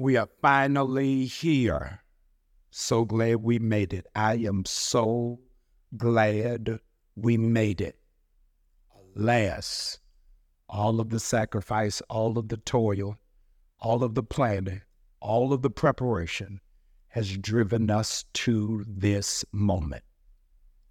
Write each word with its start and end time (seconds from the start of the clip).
We 0.00 0.16
are 0.16 0.30
finally 0.40 1.26
here. 1.26 2.00
So 2.70 3.04
glad 3.04 3.42
we 3.42 3.58
made 3.58 3.92
it. 3.92 4.06
I 4.14 4.36
am 4.36 4.64
so 4.64 5.40
glad 5.94 6.80
we 7.16 7.36
made 7.36 7.82
it. 7.82 7.98
Alas, 9.14 9.98
all 10.70 11.00
of 11.00 11.10
the 11.10 11.20
sacrifice, 11.20 12.00
all 12.08 12.38
of 12.38 12.48
the 12.48 12.56
toil, 12.56 13.18
all 13.78 14.02
of 14.02 14.14
the 14.14 14.22
planning, 14.22 14.80
all 15.20 15.52
of 15.52 15.60
the 15.60 15.68
preparation 15.68 16.62
has 17.08 17.36
driven 17.36 17.90
us 17.90 18.24
to 18.32 18.86
this 18.88 19.44
moment. 19.52 20.04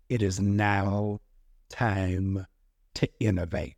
It 0.07 0.21
is 0.21 0.39
now 0.39 1.19
time 1.67 2.45
to 2.93 3.09
innovate. 3.19 3.77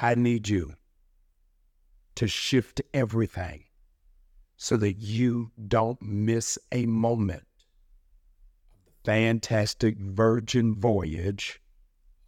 I 0.00 0.16
need 0.16 0.48
you 0.48 0.74
to 2.14 2.28
shift 2.28 2.80
everything 2.92 3.64
so 4.56 4.76
that 4.76 4.94
you 4.94 5.50
don't 5.68 6.00
miss 6.00 6.58
a 6.70 6.86
moment 6.86 7.46
of 8.72 8.78
the 8.84 8.92
fantastic 9.04 9.98
virgin 9.98 10.74
voyage 10.74 11.60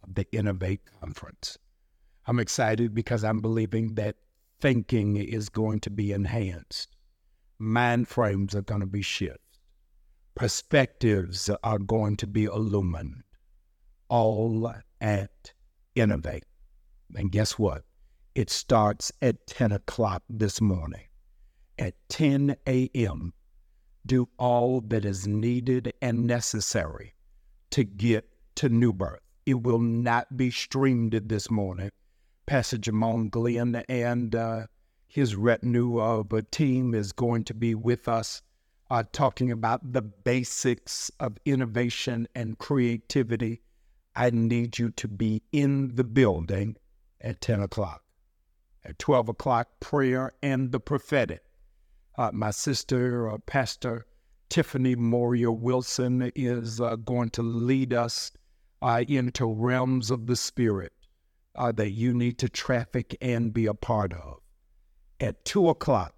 of 0.03 0.15
the 0.15 0.27
Innovate 0.31 0.81
Conference. 0.99 1.57
I'm 2.27 2.39
excited 2.39 2.93
because 2.93 3.23
I'm 3.23 3.39
believing 3.39 3.95
that 3.95 4.17
thinking 4.59 5.15
is 5.17 5.49
going 5.49 5.79
to 5.81 5.89
be 5.89 6.11
enhanced, 6.11 6.95
mind 7.59 8.07
frames 8.07 8.55
are 8.55 8.61
going 8.61 8.81
to 8.81 8.87
be 8.87 9.01
shifted, 9.01 9.39
perspectives 10.33 11.49
are 11.63 11.79
going 11.79 12.17
to 12.17 12.27
be 12.27 12.45
illumined, 12.45 13.23
all 14.09 14.73
at 14.99 15.53
Innovate. 15.95 16.45
And 17.15 17.31
guess 17.31 17.59
what? 17.59 17.83
It 18.35 18.49
starts 18.49 19.13
at 19.21 19.47
10 19.47 19.71
o'clock 19.71 20.21
this 20.29 20.59
morning. 20.59 21.07
At 21.79 21.93
10 22.09 22.57
a.m., 22.67 23.33
do 24.05 24.27
all 24.37 24.81
that 24.81 25.05
is 25.05 25.25
needed 25.25 25.93
and 26.01 26.27
necessary 26.27 27.13
to 27.69 27.85
get 27.85 28.29
to 28.55 28.67
New 28.67 28.91
Birth. 28.91 29.21
It 29.45 29.63
will 29.63 29.79
not 29.79 30.35
be 30.35 30.51
streamed 30.51 31.13
this 31.13 31.49
morning. 31.49 31.91
Pastor 32.45 32.77
Jamon 32.77 33.29
Glenn 33.29 33.81
and 33.87 34.35
uh, 34.35 34.67
his 35.07 35.37
retinue 35.37 36.01
of 36.01 36.33
a 36.33 36.41
team 36.41 36.93
is 36.93 37.13
going 37.13 37.45
to 37.45 37.53
be 37.53 37.73
with 37.73 38.09
us 38.09 38.41
uh, 38.91 39.03
talking 39.13 39.49
about 39.49 39.93
the 39.93 40.01
basics 40.01 41.09
of 41.21 41.37
innovation 41.45 42.27
and 42.35 42.57
creativity. 42.57 43.61
I 44.13 44.31
need 44.31 44.77
you 44.77 44.89
to 44.91 45.07
be 45.07 45.41
in 45.53 45.95
the 45.95 46.03
building 46.03 46.75
at 47.21 47.39
10 47.39 47.61
o'clock 47.61 48.04
at 48.85 48.99
12 48.99 49.29
o'clock, 49.29 49.67
prayer 49.79 50.31
and 50.41 50.71
the 50.71 50.79
prophetic. 50.79 51.43
Uh, 52.17 52.31
my 52.33 52.51
sister, 52.51 53.29
uh, 53.29 53.37
Pastor 53.39 54.05
Tiffany 54.49 54.95
Moria 54.95 55.51
Wilson, 55.51 56.31
is 56.35 56.79
uh, 56.79 56.95
going 56.97 57.29
to 57.31 57.41
lead 57.41 57.93
us 57.93 58.31
uh, 58.81 59.03
into 59.07 59.51
realms 59.51 60.11
of 60.11 60.27
the 60.27 60.35
Spirit 60.35 60.93
uh, 61.55 61.71
that 61.71 61.91
you 61.91 62.13
need 62.13 62.37
to 62.37 62.47
traffic 62.47 63.17
and 63.21 63.53
be 63.53 63.65
a 63.65 63.73
part 63.73 64.13
of. 64.13 64.39
At 65.19 65.43
2 65.45 65.69
o'clock 65.69 66.13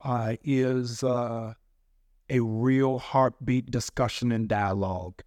uh, 0.00 0.36
is 0.42 1.02
a 1.02 1.56
real 2.30 2.98
heartbeat 2.98 3.70
discussion 3.70 4.32
and 4.32 4.48
dialogue. 4.48 5.22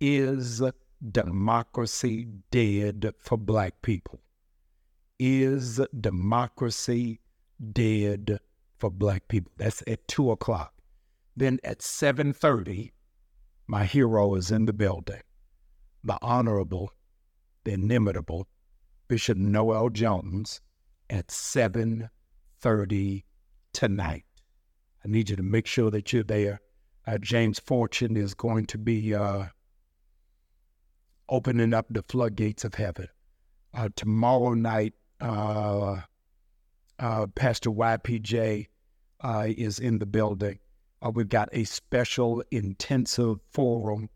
Is 0.00 0.62
democracy 1.10 2.28
dead 2.50 3.12
for 3.18 3.38
Black 3.38 3.80
people? 3.82 4.20
Is 5.18 5.80
democracy 5.98 7.20
dead 7.72 8.38
for 8.78 8.90
black 8.90 9.28
people? 9.28 9.52
That's 9.56 9.82
at 9.86 10.06
two 10.08 10.30
o'clock. 10.30 10.74
Then 11.34 11.58
at 11.64 11.80
7:30, 11.80 12.92
my 13.66 13.84
hero 13.86 14.34
is 14.34 14.50
in 14.50 14.66
the 14.66 14.72
building. 14.74 15.22
The 16.04 16.18
Honorable, 16.20 16.92
the 17.64 17.72
inimitable 17.72 18.46
Bishop 19.08 19.38
Noel 19.38 19.88
Jones 19.88 20.60
at 21.08 21.28
7:30 21.28 23.24
tonight. 23.72 24.24
I 25.04 25.08
need 25.08 25.30
you 25.30 25.36
to 25.36 25.42
make 25.42 25.66
sure 25.66 25.90
that 25.92 26.12
you're 26.12 26.24
there. 26.24 26.60
Uh, 27.06 27.18
James 27.18 27.58
Fortune 27.58 28.16
is 28.16 28.34
going 28.34 28.66
to 28.66 28.78
be 28.78 29.14
uh, 29.14 29.46
opening 31.28 31.72
up 31.72 31.86
the 31.88 32.02
floodgates 32.02 32.64
of 32.64 32.74
heaven. 32.74 33.08
Uh, 33.72 33.88
tomorrow 33.94 34.54
night, 34.54 34.94
uh, 35.20 36.00
uh, 36.98 37.26
Pastor 37.34 37.70
YPJ 37.70 38.66
uh, 39.20 39.46
is 39.48 39.78
in 39.78 39.98
the 39.98 40.06
building. 40.06 40.58
Uh, 41.04 41.10
we've 41.10 41.28
got 41.28 41.48
a 41.52 41.64
special 41.64 42.42
intensive 42.50 43.38
forum 43.50 44.08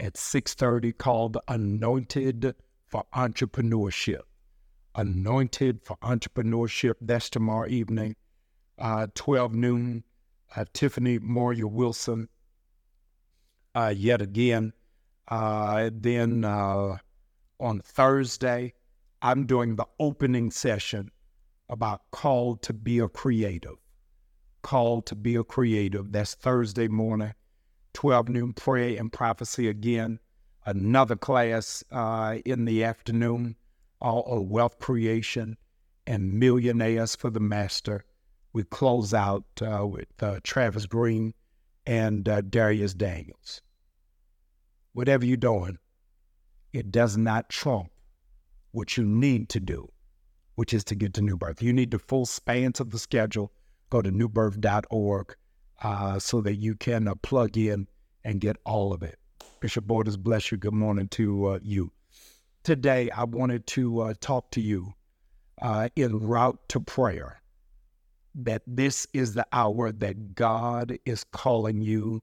at 0.00 0.14
6.30 0.14 0.96
called 0.96 1.38
Anointed 1.48 2.54
for 2.86 3.04
Entrepreneurship. 3.14 4.20
Anointed 4.94 5.80
for 5.82 5.96
Entrepreneurship. 6.02 6.94
That's 7.00 7.30
tomorrow 7.30 7.68
evening, 7.68 8.16
uh, 8.78 9.08
12 9.14 9.54
noon. 9.54 10.04
Uh, 10.54 10.64
Tiffany 10.72 11.18
Moria 11.18 11.66
Wilson, 11.66 12.28
yet 13.74 14.22
again. 14.22 14.72
then 15.28 16.44
on 16.44 17.80
Thursday, 17.80 18.72
I'm 19.22 19.46
doing 19.46 19.76
the 19.76 19.86
opening 19.98 20.50
session 20.50 21.10
about 21.68 22.10
called 22.10 22.62
to 22.62 22.72
be 22.72 22.98
a 22.98 23.08
creative. 23.08 23.76
Called 24.62 25.06
to 25.06 25.14
be 25.14 25.36
a 25.36 25.44
creative. 25.44 26.12
That's 26.12 26.34
Thursday 26.34 26.88
morning, 26.88 27.32
12 27.94 28.28
noon 28.28 28.52
prayer 28.52 28.98
and 28.98 29.12
prophecy 29.12 29.68
again. 29.68 30.18
Another 30.64 31.16
class 31.16 31.84
uh, 31.90 32.38
in 32.44 32.64
the 32.64 32.84
afternoon, 32.84 33.56
all 34.00 34.24
of 34.26 34.50
wealth 34.50 34.78
creation 34.78 35.56
and 36.06 36.34
millionaires 36.34 37.16
for 37.16 37.30
the 37.30 37.40
master. 37.40 38.04
We 38.52 38.64
close 38.64 39.14
out 39.14 39.44
uh, 39.62 39.86
with 39.86 40.08
uh, 40.20 40.40
Travis 40.42 40.86
Green 40.86 41.34
and 41.86 42.28
uh, 42.28 42.42
Dharius 42.42 42.96
Daniels. 42.96 43.62
Whatever 44.92 45.24
you're 45.24 45.36
doing, 45.36 45.78
it 46.72 46.90
does 46.90 47.16
not 47.16 47.48
trump 47.48 47.90
what 48.76 48.98
you 48.98 49.04
need 49.04 49.48
to 49.48 49.58
do, 49.58 49.90
which 50.54 50.74
is 50.74 50.84
to 50.84 50.94
get 50.94 51.14
to 51.14 51.22
New 51.22 51.36
Birth. 51.36 51.62
You 51.62 51.72
need 51.72 51.90
the 51.90 51.98
full 51.98 52.26
spans 52.26 52.78
of 52.78 52.90
the 52.90 52.98
schedule. 52.98 53.50
Go 53.88 54.02
to 54.02 54.10
newbirth.org 54.10 55.34
uh, 55.82 56.18
so 56.18 56.42
that 56.42 56.56
you 56.56 56.74
can 56.74 57.08
uh, 57.08 57.14
plug 57.14 57.56
in 57.56 57.88
and 58.22 58.38
get 58.38 58.58
all 58.66 58.92
of 58.92 59.02
it. 59.02 59.18
Bishop 59.60 59.86
Borders, 59.86 60.18
bless 60.18 60.52
you. 60.52 60.58
Good 60.58 60.74
morning 60.74 61.08
to 61.08 61.46
uh, 61.46 61.58
you. 61.62 61.90
Today, 62.64 63.08
I 63.10 63.24
wanted 63.24 63.66
to 63.68 64.00
uh, 64.00 64.14
talk 64.20 64.50
to 64.50 64.60
you 64.60 64.92
uh, 65.62 65.88
en 65.96 66.18
route 66.18 66.58
to 66.68 66.80
prayer 66.80 67.40
that 68.34 68.60
this 68.66 69.06
is 69.14 69.32
the 69.32 69.46
hour 69.52 69.90
that 69.90 70.34
God 70.34 70.98
is 71.06 71.24
calling 71.24 71.80
you 71.80 72.20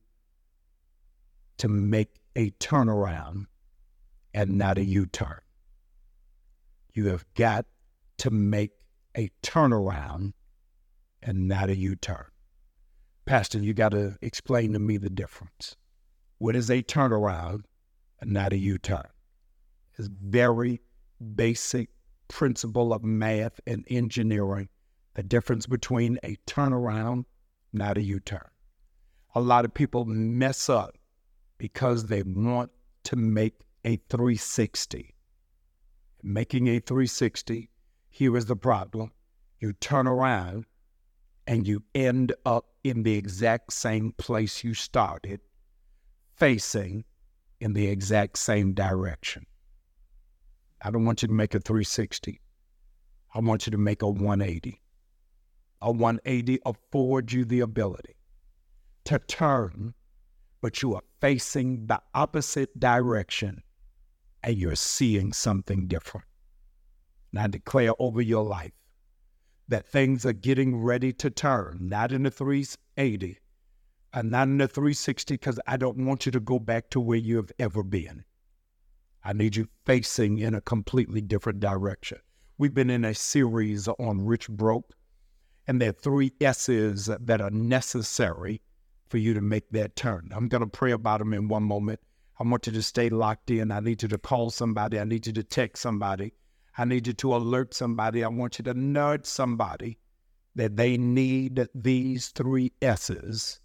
to 1.58 1.68
make 1.68 2.10
a 2.36 2.52
turnaround 2.52 3.46
and 4.36 4.58
not 4.60 4.78
a 4.78 4.86
U 4.86 5.08
turn. 5.08 5.40
You 6.94 7.08
have 7.08 7.26
got 7.34 7.66
to 8.20 8.30
make 8.30 8.72
a 9.18 9.32
turnaround 9.42 10.34
and 11.22 11.48
not 11.48 11.70
a 11.70 11.76
U 11.76 11.96
turn. 11.96 12.26
Pastor, 13.26 13.60
you 13.60 13.74
got 13.74 13.90
to 13.90 14.18
explain 14.22 14.74
to 14.74 14.80
me 14.80 14.98
the 14.98 15.10
difference. 15.10 15.76
What 16.38 16.56
is 16.56 16.70
a 16.70 16.84
turnaround 16.84 17.64
and 18.20 18.32
not 18.32 18.54
a 18.54 18.58
U 18.58 18.78
turn? 18.78 19.08
It's 19.98 20.08
very 20.08 20.82
basic 21.36 21.90
principle 22.28 22.94
of 22.94 23.04
math 23.04 23.60
and 23.66 23.86
engineering. 23.90 24.70
The 25.16 25.24
difference 25.24 25.66
between 25.66 26.20
a 26.24 26.36
turnaround, 26.48 27.26
not 27.72 27.98
a 27.98 28.02
U 28.02 28.20
turn. 28.20 28.50
A 29.36 29.42
lot 29.42 29.66
of 29.66 29.74
people 29.74 30.06
mess 30.06 30.70
up 30.70 30.96
because 31.58 32.06
they 32.06 32.24
want 32.24 32.72
to 33.06 33.16
make 33.16 33.62
a 33.86 33.98
360 34.10 35.13
making 36.24 36.68
a 36.68 36.80
360. 36.80 37.70
Here 38.10 38.38
is 38.38 38.46
the 38.46 38.56
problem 38.56 39.12
you 39.60 39.74
turn 39.74 40.08
around 40.08 40.66
and 41.46 41.68
you 41.68 41.84
end 41.94 42.34
up 42.46 42.66
in 42.84 43.04
the 43.04 43.16
exact 43.16 43.74
same 43.74 44.14
place 44.18 44.64
you 44.64 44.74
started, 44.74 45.42
facing 46.36 47.04
in 47.60 47.74
the 47.74 47.88
exact 47.88 48.38
same 48.38 48.74
direction. 48.74 49.46
I 50.82 50.92
don't 50.92 51.06
want 51.06 51.22
you 51.22 51.28
to 51.30 51.34
make 51.34 51.56
a 51.56 51.60
360. 51.60 52.42
I 53.34 53.40
want 53.40 53.66
you 53.66 53.72
to 53.72 53.78
make 53.78 54.02
a 54.02 54.10
180. 54.10 54.82
A 55.82 55.92
180 55.92 56.60
affords 56.66 57.34
you 57.34 57.46
the 57.46 57.62
ability 57.62 58.16
to 59.06 59.20
turn, 59.20 59.94
but 60.62 60.82
you 60.82 60.96
are 60.96 61.04
facing 61.20 61.88
the 61.88 62.02
opposite 62.14 62.80
direction 62.80 63.63
and 64.44 64.58
you're 64.58 64.76
seeing 64.76 65.34
something 65.34 65.88
different. 65.88 66.28
And 67.32 67.40
I 67.40 67.48
declare 67.48 67.94
over 68.00 68.22
your 68.22 68.44
life 68.44 68.74
that 69.68 69.88
things 69.88 70.26
are 70.26 70.34
getting 70.34 70.76
ready 70.76 71.14
to 71.14 71.30
turn, 71.30 71.78
not 71.82 72.12
in 72.12 72.24
the 72.24 72.32
380 72.32 73.40
and 74.14 74.30
not 74.30 74.48
in 74.48 74.58
the 74.58 74.68
360, 74.68 75.34
because 75.34 75.60
I 75.66 75.78
don't 75.78 76.06
want 76.06 76.26
you 76.26 76.32
to 76.34 76.40
go 76.40 76.60
back 76.60 76.90
to 76.92 77.00
where 77.00 77.18
you 77.18 77.38
have 77.38 77.52
ever 77.58 77.82
been. 77.82 78.24
I 79.24 79.34
need 79.34 79.56
you 79.56 79.68
facing 79.86 80.38
in 80.38 80.54
a 80.54 80.62
completely 80.62 81.22
different 81.22 81.60
direction. 81.60 82.20
We've 82.58 82.74
been 82.74 82.90
in 82.90 83.06
a 83.06 83.16
series 83.16 83.88
on 83.88 84.26
Rich 84.26 84.50
Broke, 84.50 84.94
and 85.66 85.82
there 85.82 85.90
are 85.90 85.94
three 85.94 86.34
S's 86.42 87.10
that 87.20 87.42
are 87.42 87.50
necessary 87.50 88.62
for 89.08 89.18
you 89.18 89.34
to 89.34 89.42
make 89.42 89.70
that 89.72 89.96
turn. 89.96 90.30
I'm 90.36 90.50
going 90.50 90.62
to 90.62 90.68
pray 90.68 90.92
about 90.92 91.20
them 91.20 91.34
in 91.34 91.48
one 91.48 91.64
moment. 91.64 92.00
I 92.44 92.46
want 92.46 92.68
you 92.68 92.74
to 92.74 92.82
stay 92.82 93.08
locked 93.08 93.52
in. 93.52 93.72
I 93.72 93.80
need 93.80 94.02
you 94.02 94.10
to 94.10 94.18
call 94.18 94.50
somebody. 94.50 95.00
I 95.00 95.06
need 95.06 95.26
you 95.26 95.32
to 95.32 95.44
text 95.44 95.82
somebody. 95.82 96.34
I 96.78 96.84
need 96.84 97.08
you 97.08 97.14
to 97.14 97.36
alert 97.38 97.74
somebody. 97.74 98.22
I 98.22 98.28
want 98.28 98.60
you 98.60 98.64
to 98.64 98.74
nudge 98.74 99.26
somebody 99.26 99.98
that 100.56 100.76
they 100.76 100.98
need 100.98 101.70
these 101.74 102.28
three 102.30 102.74
S's 102.82 103.62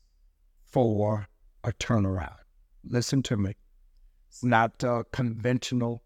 for 0.64 1.26
a 1.64 1.72
turnaround. 1.72 2.36
Listen 2.84 3.20
to 3.24 3.36
me. 3.36 3.56
It's 4.28 4.44
not 4.44 4.84
uh, 4.84 5.02
conventional 5.10 6.04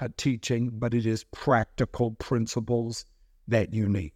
uh, 0.00 0.08
teaching, 0.16 0.70
but 0.72 0.94
it 0.94 1.06
is 1.06 1.22
practical 1.22 2.10
principles 2.12 3.04
that 3.46 3.72
you 3.72 3.88
need. 3.88 4.14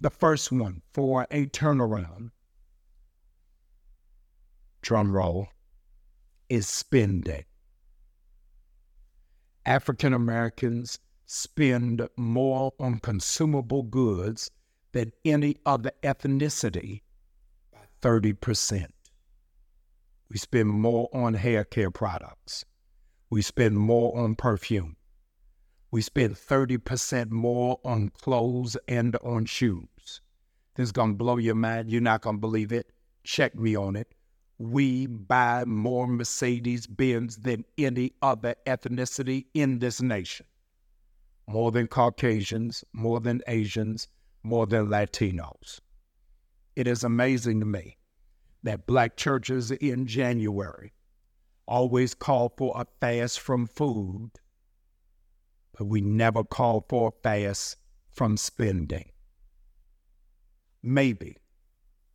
The 0.00 0.10
first 0.10 0.50
one 0.50 0.82
for 0.92 1.24
a 1.30 1.46
turnaround, 1.46 2.30
drum 4.82 5.12
roll, 5.12 5.46
is 6.48 6.68
spending. 6.68 7.44
African 9.64 10.12
Americans 10.12 10.98
spend 11.26 12.08
more 12.16 12.72
on 12.78 13.00
consumable 13.00 13.82
goods 13.82 14.50
than 14.92 15.12
any 15.24 15.56
other 15.66 15.90
ethnicity 16.02 17.02
by 17.72 17.80
30%. 18.00 18.86
We 20.30 20.38
spend 20.38 20.68
more 20.68 21.08
on 21.12 21.34
hair 21.34 21.64
care 21.64 21.90
products. 21.90 22.64
We 23.28 23.42
spend 23.42 23.76
more 23.76 24.16
on 24.16 24.36
perfume. 24.36 24.96
We 25.90 26.02
spend 26.02 26.34
30% 26.34 27.30
more 27.30 27.80
on 27.84 28.10
clothes 28.10 28.76
and 28.88 29.16
on 29.16 29.46
shoes. 29.46 30.20
This 30.74 30.84
is 30.84 30.92
going 30.92 31.12
to 31.12 31.16
blow 31.16 31.38
your 31.38 31.54
mind. 31.54 31.90
You're 31.90 32.00
not 32.00 32.22
going 32.22 32.36
to 32.36 32.40
believe 32.40 32.72
it. 32.72 32.92
Check 33.24 33.54
me 33.54 33.76
on 33.76 33.96
it. 33.96 34.12
We 34.58 35.06
buy 35.06 35.64
more 35.64 36.06
Mercedes 36.06 36.86
Benz 36.86 37.36
than 37.36 37.64
any 37.76 38.12
other 38.22 38.54
ethnicity 38.66 39.46
in 39.54 39.78
this 39.78 40.00
nation 40.00 40.46
more 41.46 41.70
than 41.70 41.86
Caucasians, 41.86 42.84
more 42.92 43.20
than 43.20 43.42
Asians, 43.46 44.08
more 44.42 44.66
than 44.66 44.88
Latinos. 44.88 45.80
It 46.74 46.86
is 46.86 47.04
amazing 47.04 47.60
to 47.60 47.66
me 47.66 47.96
that 48.62 48.86
black 48.86 49.16
churches 49.16 49.70
in 49.70 50.06
January 50.06 50.92
always 51.66 52.14
call 52.14 52.52
for 52.56 52.74
a 52.76 52.86
fast 53.00 53.40
from 53.40 53.66
food, 53.66 54.30
but 55.76 55.86
we 55.86 56.00
never 56.00 56.42
call 56.42 56.84
for 56.88 57.08
a 57.08 57.22
fast 57.22 57.76
from 58.10 58.36
spending. 58.36 59.10
Maybe, 60.82 61.36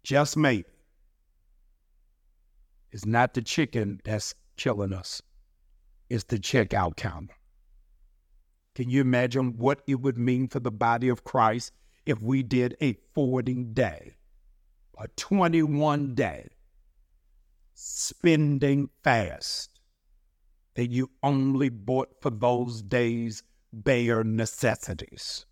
just 0.04 0.38
maybe, 0.38 0.71
it's 2.92 3.06
not 3.06 3.34
the 3.34 3.42
chicken 3.42 4.02
that's 4.04 4.36
killing 4.58 4.94
us, 4.94 5.22
it's 6.10 6.26
the 6.26 6.38
checkout 6.38 6.96
counter. 6.98 7.34
Can 8.76 8.90
you 8.90 9.02
imagine 9.02 9.58
what 9.58 9.82
it 9.88 9.96
would 9.96 10.18
mean 10.18 10.48
for 10.48 10.60
the 10.60 10.72
body 10.72 11.10
of 11.10 11.24
Christ 11.24 11.74
if 12.06 12.22
we 12.22 12.42
did 12.42 12.76
a 12.82 12.94
40 13.14 13.66
day, 13.66 14.16
a 14.98 15.08
21 15.10 16.16
day 16.16 16.48
spending 17.74 18.90
fast 19.04 19.80
that 20.76 20.90
you 20.90 21.10
only 21.22 21.70
bought 21.70 22.10
for 22.22 22.30
those 22.30 22.82
days 22.82 23.44
bare 23.74 24.24
necessities? 24.24 25.46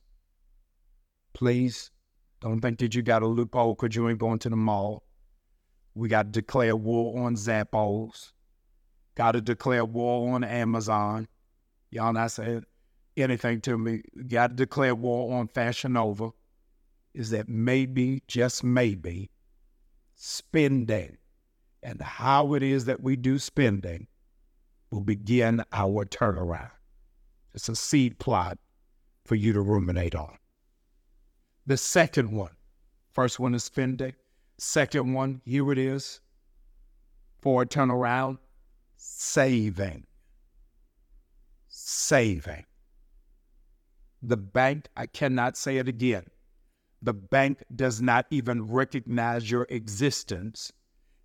Please 1.34 1.92
don't 2.40 2.62
think 2.62 2.80
that 2.80 2.96
you 2.96 3.02
got 3.02 3.22
a 3.22 3.28
loophole 3.28 3.76
because 3.76 3.96
you 3.96 4.08
ain't 4.08 4.20
going 4.20 4.40
to 4.40 4.50
the 4.50 4.56
mall. 4.56 5.04
We 6.00 6.08
got 6.08 6.24
to 6.24 6.42
declare 6.42 6.78
war 6.78 7.26
on 7.26 7.36
Zappos. 7.36 8.32
Got 9.16 9.34
to 9.34 9.42
declare 9.42 9.84
war 9.84 10.34
on 10.34 10.46
Amazon. 10.46 11.28
Y'all 11.92 12.14
not 12.14 12.32
saying 12.32 12.64
anything 13.18 13.60
to 13.62 13.78
me, 13.78 14.04
got 14.30 14.52
to 14.52 14.56
declare 14.56 14.96
war 14.96 15.38
on 15.38 15.50
Fashion 15.50 15.94
Nova, 15.94 16.30
is 17.14 17.32
that 17.32 17.50
maybe, 17.50 18.24
just 18.30 18.64
maybe, 18.64 19.30
spending 20.16 21.18
and 21.84 22.02
how 22.02 22.54
it 22.54 22.64
is 22.64 22.86
that 22.86 23.02
we 23.02 23.18
do 23.18 23.38
spending 23.38 24.08
will 24.92 25.02
begin 25.02 25.62
our 25.74 26.06
turnaround. 26.06 26.72
It's 27.54 27.68
a 27.68 27.76
seed 27.76 28.20
plot 28.20 28.58
for 29.26 29.36
you 29.36 29.52
to 29.52 29.60
ruminate 29.60 30.16
on. 30.16 30.38
The 31.68 31.76
second 31.76 32.32
one, 32.32 32.52
first 33.12 33.38
one 33.38 33.54
is 33.54 33.66
spending. 33.66 34.14
Second 34.62 35.14
one, 35.14 35.42
here 35.46 35.72
it 35.72 35.78
is 35.78 36.20
for 37.42 37.62
a 37.62 37.66
turnaround, 37.66 38.40
saving. 38.98 40.06
Saving. 41.70 42.66
The 44.22 44.36
bank, 44.36 44.90
I 44.98 45.06
cannot 45.06 45.56
say 45.56 45.78
it 45.78 45.88
again, 45.88 46.26
the 47.02 47.14
bank 47.14 47.64
does 47.74 48.02
not 48.02 48.26
even 48.32 48.68
recognize 48.68 49.50
your 49.50 49.66
existence 49.70 50.74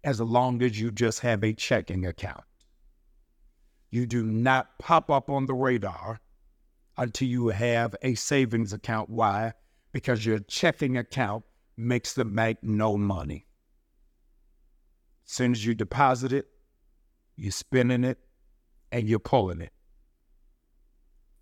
as 0.05 0.21
long 0.21 0.63
as 0.63 0.81
you 0.81 0.93
just 0.93 1.19
have 1.21 1.43
a 1.43 1.53
checking 1.53 2.07
account. 2.07 2.45
You 3.91 4.07
do 4.07 4.23
not 4.25 4.79
pop 4.79 5.11
up 5.11 5.29
on 5.29 5.47
the 5.47 5.55
radar 5.55 6.21
until 6.97 7.27
you 7.27 7.49
have 7.49 7.97
a 8.03 8.15
savings 8.15 8.73
account. 8.73 9.11
Why? 9.11 9.55
Because 9.93 10.25
your 10.25 10.39
checking 10.39 10.97
account 10.97 11.45
makes 11.77 12.15
the 12.15 12.25
bank 12.25 12.59
no 12.63 12.97
money. 12.97 13.47
As 15.27 15.33
soon 15.33 15.53
as 15.53 15.65
you 15.65 15.75
deposit 15.75 16.33
it, 16.33 16.49
you're 17.37 17.53
spending 17.53 18.05
it 18.05 18.19
and 18.93 19.09
you're 19.09 19.19
pulling 19.19 19.61
it. 19.61 19.73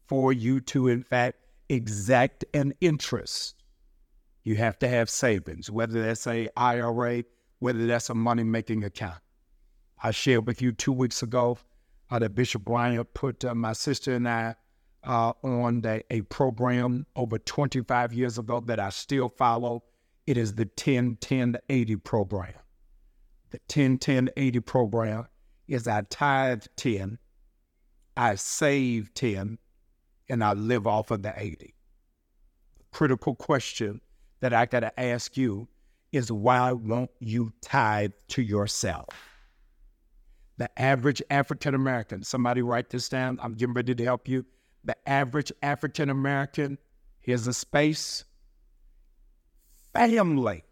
For 0.07 0.33
you 0.33 0.61
to, 0.61 0.89
in 0.89 1.03
fact, 1.03 1.39
exact 1.69 2.45
an 2.55 2.75
interest, 2.81 3.57
you 4.45 4.57
have 4.57 4.79
to 4.81 4.89
have 4.89 5.09
savings, 5.09 5.71
whether 5.71 6.03
that's 6.03 6.27
a 6.27 6.49
IRA, 6.57 7.25
whether 7.61 7.87
that's 7.87 8.11
a 8.11 8.15
money 8.15 8.45
making 8.45 8.85
account. 8.85 9.21
I 10.03 10.11
shared 10.11 10.47
with 10.47 10.61
you 10.61 10.73
two 10.73 10.93
weeks 10.93 11.23
ago 11.23 11.59
uh, 12.11 12.19
that 12.19 12.35
Bishop 12.35 12.65
Bryant 12.65 13.15
put 13.15 13.45
uh, 13.45 13.55
my 13.55 13.73
sister 13.73 14.15
and 14.15 14.29
I 14.29 14.57
uh, 15.05 15.33
on 15.43 15.81
the, 15.81 16.03
a 16.11 16.23
program 16.23 17.07
over 17.17 17.39
25 17.39 18.13
years 18.13 18.39
ago 18.39 18.61
that 18.61 18.81
I 18.81 18.91
still 18.91 19.29
follow. 19.29 19.85
It 20.27 20.37
is 20.37 20.55
the 20.55 20.67
10 20.67 21.17
10 21.21 21.57
80 21.69 21.97
program. 21.97 22.55
The 23.51 23.59
10 23.69 23.99
10 23.99 24.31
80 24.37 24.61
program 24.61 25.27
is 25.69 25.89
I 25.89 26.03
tithe 26.03 26.65
10, 26.77 27.19
I 28.17 28.35
save 28.35 29.13
10, 29.15 29.59
and 30.29 30.45
I 30.45 30.53
live 30.53 30.87
off 30.87 31.11
of 31.11 31.23
the 31.23 31.33
80. 31.37 31.75
The 32.79 32.85
critical 32.93 33.35
question 33.35 34.01
that 34.41 34.53
I 34.53 34.67
got 34.67 34.81
to 34.81 35.01
ask 35.01 35.37
you 35.37 35.69
is 36.13 36.31
why 36.31 36.73
won't 36.73 37.11
you 37.21 37.53
tithe 37.63 38.13
to 38.29 38.43
yourself? 38.43 39.09
The 40.59 40.69
average 40.81 41.23
African 41.31 41.75
American, 41.75 42.23
somebody 42.23 42.63
write 42.63 42.91
this 42.91 43.09
down. 43.09 43.39
I'm 43.43 43.55
getting 43.55 43.75
ready 43.75 43.95
to 43.95 44.05
help 44.05 44.29
you. 44.29 44.45
The 44.85 44.97
average 45.09 45.53
African 45.63 46.11
American, 46.11 46.77
here's 47.21 47.47
a 47.47 47.55
space. 47.55 48.25
Family 49.95 50.65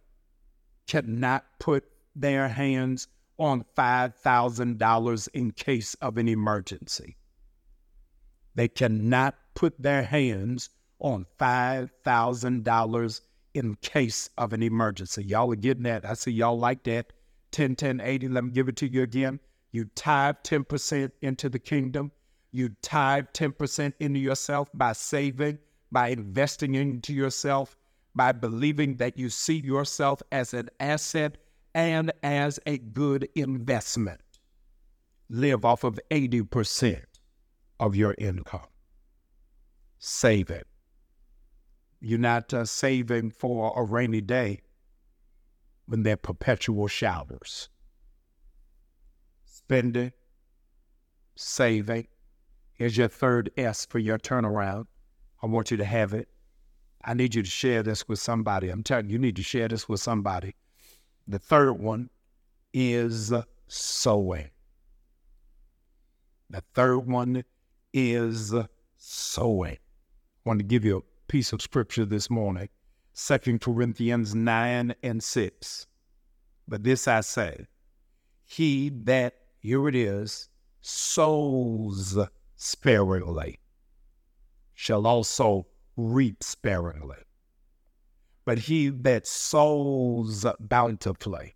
cannot 0.87 1.45
put 1.59 1.85
their 2.17 2.49
hands 2.49 3.09
on 3.39 3.65
$5,000 3.77 5.29
in 5.35 5.50
case 5.53 5.95
of 5.95 6.19
an 6.19 6.29
emergency. 6.29 7.17
They 8.55 8.69
cannot 8.69 9.37
put 9.55 9.81
their 9.81 10.03
hands 10.03 10.71
on 10.99 11.27
$5,000 11.39 13.21
in 13.55 13.75
case 13.77 14.31
of 14.37 14.53
an 14.53 14.62
emergency. 14.62 15.25
Y'all 15.25 15.53
are 15.53 15.57
getting 15.57 15.85
that. 15.85 16.05
I 16.05 16.15
see 16.15 16.33
y'all 16.33 16.59
like 16.59 16.83
that. 16.85 17.12
10, 17.53 17.77
10, 17.77 18.00
80. 18.00 18.29
Let 18.29 18.45
me 18.45 18.50
give 18.50 18.69
it 18.69 18.77
to 18.77 18.87
you 18.87 19.03
again. 19.03 19.41
You 19.73 19.87
tithe 19.95 20.37
10% 20.45 21.11
into 21.23 21.49
the 21.49 21.59
kingdom. 21.59 22.12
You 22.53 22.71
tithe 22.83 23.27
10% 23.33 23.93
into 24.00 24.19
yourself 24.19 24.69
by 24.75 24.93
saving, 24.93 25.59
by 25.93 26.09
investing 26.09 26.75
into 26.75 27.12
yourself, 27.15 27.77
by 28.14 28.33
believing 28.33 28.97
that 28.97 29.17
you 29.17 29.29
see 29.29 29.61
yourself 29.61 30.23
as 30.33 30.52
an 30.55 30.69
asset 30.81 31.38
and 31.75 32.12
as 32.23 32.59
a 32.67 32.79
good 32.79 33.29
investment. 33.35 34.21
Live 35.29 35.64
off 35.64 35.85
of 35.85 35.99
80% 36.11 37.02
of 37.79 37.95
your 37.95 38.14
income. 38.19 38.67
Save 39.99 40.50
it. 40.50 40.67
You're 42.00 42.19
not 42.19 42.52
uh, 42.52 42.64
saving 42.64 43.31
for 43.31 43.73
a 43.76 43.85
rainy 43.85 44.21
day 44.21 44.61
when 45.87 46.02
they're 46.02 46.17
perpetual 46.17 46.88
showers. 46.88 47.69
Spending, 49.45 50.12
saving. 51.37 52.09
Here's 52.73 52.97
your 52.97 53.09
third 53.09 53.50
S 53.57 53.87
for 53.87 53.99
your 53.99 54.19
turnaround. 54.19 54.87
I 55.43 55.47
want 55.47 55.71
you 55.71 55.76
to 55.76 55.85
have 55.85 56.14
it. 56.14 56.29
I 57.04 57.14
need 57.14 57.35
you 57.35 57.42
to 57.42 57.49
share 57.49 57.83
this 57.83 58.07
with 58.09 58.19
somebody. 58.19 58.69
I'm 58.69 58.83
telling 58.83 59.07
you, 59.07 59.14
you 59.14 59.19
need 59.19 59.37
to 59.37 59.42
share 59.42 59.69
this 59.69 59.88
with 59.88 60.00
somebody. 60.00 60.54
The 61.26 61.38
third 61.38 61.75
one 61.75 62.11
is 62.73 63.33
sowing. 63.69 64.50
The 66.50 66.62
third 66.75 66.99
one 67.00 67.45
is 67.92 68.54
sowing. 68.99 69.76
I 69.76 70.49
want 70.49 70.59
to 70.59 70.64
give 70.64 70.85
you 70.85 70.99
a 70.99 71.30
piece 71.30 71.52
of 71.52 71.62
scripture 71.62 72.04
this 72.04 72.28
morning. 72.28 72.69
Second 73.12 73.61
Corinthians 73.61 74.35
9 74.35 74.95
and 75.02 75.23
6. 75.23 75.87
But 76.69 76.85
this 76.85 77.09
I 77.09 77.21
say, 77.21 77.66
he 78.45 78.90
that, 79.04 79.35
here 79.59 79.88
it 79.88 79.95
is, 79.95 80.49
sows 80.80 82.19
sparingly 82.57 83.59
shall 84.75 85.07
also 85.07 85.66
reap 86.09 86.42
sparingly. 86.42 87.16
But 88.45 88.59
he 88.59 88.88
that 88.88 89.26
sows 89.26 90.47
bountifully 90.59 91.54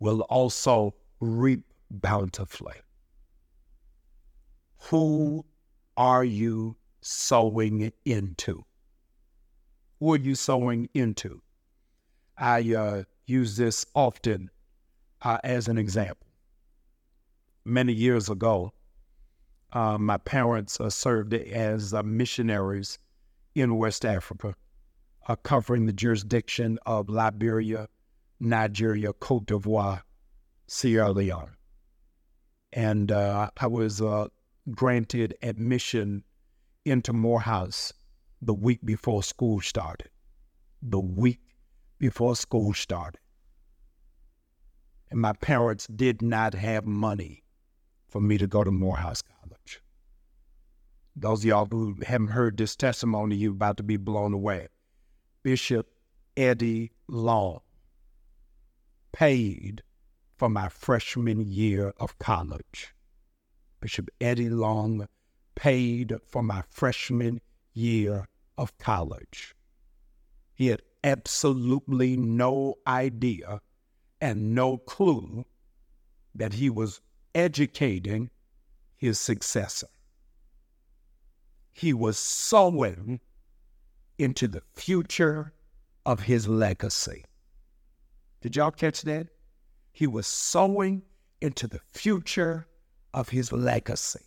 will 0.00 0.22
also 0.22 0.94
reap 1.20 1.64
bountifully. 1.90 2.74
Who 4.90 5.44
are 5.96 6.24
you 6.24 6.76
sowing 7.00 7.92
into? 8.04 8.64
Who 10.00 10.14
are 10.14 10.18
you 10.18 10.34
sowing 10.34 10.88
into? 10.94 11.42
I 12.36 12.74
uh, 12.74 13.02
use 13.26 13.56
this 13.56 13.84
often 13.94 14.50
uh, 15.22 15.38
as 15.42 15.68
an 15.68 15.76
example. 15.76 16.26
Many 17.64 17.92
years 17.92 18.30
ago, 18.30 18.72
uh, 19.72 19.98
my 19.98 20.16
parents 20.18 20.80
uh, 20.80 20.88
served 20.88 21.34
as 21.34 21.92
uh, 21.92 22.02
missionaries 22.02 22.98
in 23.60 23.76
West 23.76 24.04
Africa, 24.04 24.54
uh, 25.26 25.36
covering 25.36 25.86
the 25.86 25.92
jurisdiction 25.92 26.78
of 26.86 27.08
Liberia, 27.08 27.88
Nigeria, 28.38 29.12
Cote 29.12 29.46
d'Ivoire, 29.46 30.02
Sierra 30.68 31.10
Leone. 31.10 31.56
And 32.72 33.10
uh, 33.10 33.50
I 33.56 33.66
was 33.66 34.00
uh, 34.00 34.28
granted 34.70 35.34
admission 35.42 36.22
into 36.84 37.12
Morehouse 37.12 37.92
the 38.40 38.54
week 38.54 38.78
before 38.84 39.22
school 39.22 39.60
started. 39.60 40.10
The 40.82 41.00
week 41.00 41.40
before 41.98 42.36
school 42.36 42.74
started. 42.74 43.18
And 45.10 45.20
my 45.20 45.32
parents 45.32 45.86
did 45.88 46.22
not 46.22 46.54
have 46.54 46.84
money 46.86 47.42
for 48.06 48.20
me 48.20 48.38
to 48.38 48.46
go 48.46 48.62
to 48.62 48.70
Morehouse. 48.70 49.22
Those 51.20 51.40
of 51.40 51.44
y'all 51.46 51.66
who 51.68 51.96
haven't 52.06 52.28
heard 52.28 52.56
this 52.56 52.76
testimony, 52.76 53.34
you're 53.34 53.50
about 53.50 53.76
to 53.78 53.82
be 53.82 53.96
blown 53.96 54.32
away. 54.32 54.68
Bishop 55.42 55.88
Eddie 56.36 56.92
Long 57.08 57.60
paid 59.10 59.82
for 60.36 60.48
my 60.48 60.68
freshman 60.68 61.40
year 61.40 61.92
of 61.96 62.16
college. 62.20 62.94
Bishop 63.80 64.10
Eddie 64.20 64.48
Long 64.48 65.08
paid 65.56 66.14
for 66.24 66.40
my 66.40 66.62
freshman 66.70 67.40
year 67.72 68.28
of 68.56 68.78
college. 68.78 69.56
He 70.54 70.68
had 70.68 70.82
absolutely 71.02 72.16
no 72.16 72.76
idea 72.86 73.60
and 74.20 74.54
no 74.54 74.78
clue 74.78 75.44
that 76.32 76.52
he 76.52 76.70
was 76.70 77.00
educating 77.34 78.30
his 78.96 79.18
successor. 79.18 79.88
He 81.78 81.92
was 81.92 82.18
sowing 82.18 83.20
into 84.18 84.48
the 84.48 84.62
future 84.74 85.52
of 86.04 86.22
his 86.22 86.48
legacy. 86.48 87.24
Did 88.40 88.56
y'all 88.56 88.72
catch 88.72 89.02
that? 89.02 89.28
He 89.92 90.08
was 90.08 90.26
sowing 90.26 91.02
into 91.40 91.68
the 91.68 91.78
future 91.92 92.66
of 93.14 93.28
his 93.28 93.52
legacy. 93.52 94.26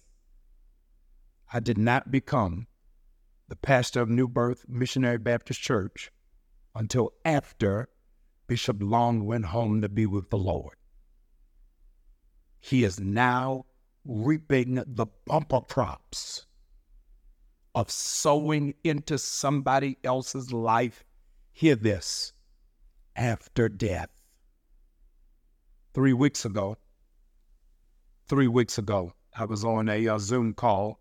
I 1.52 1.60
did 1.60 1.78
not 1.78 2.10
become 2.10 2.68
the 3.50 3.58
pastor 3.58 4.00
of 4.00 4.08
New 4.08 4.30
Birth 4.30 4.64
Missionary 4.70 5.18
Baptist 5.18 5.60
Church 5.60 6.10
until 6.74 7.12
after 7.26 7.90
Bishop 8.48 8.78
Long 8.80 9.26
went 9.26 9.48
home 9.48 9.82
to 9.82 9.90
be 9.90 10.06
with 10.06 10.30
the 10.30 10.38
Lord. 10.38 10.78
He 12.62 12.86
is 12.86 12.98
now 12.98 13.66
reaping 14.06 14.82
the 14.88 15.08
bumper 15.26 15.60
crops 15.60 16.46
of 17.74 17.90
sowing 17.90 18.74
into 18.84 19.18
somebody 19.18 19.98
else's 20.04 20.52
life. 20.52 21.04
Hear 21.54 21.76
this 21.76 22.34
after 23.16 23.70
death. 23.70 24.10
Three 25.94 26.14
weeks 26.14 26.46
ago, 26.46 26.78
three 28.28 28.48
weeks 28.48 28.78
ago, 28.78 29.14
I 29.38 29.46
was 29.46 29.64
on 29.64 29.90
a, 29.90 30.06
a 30.08 30.20
Zoom 30.20 30.54
call 30.54 31.00